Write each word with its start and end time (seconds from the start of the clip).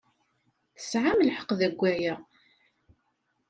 Tesɛam 0.75 1.19
lḥeqq 1.27 1.49
deg 1.59 1.73
waya. 1.79 2.15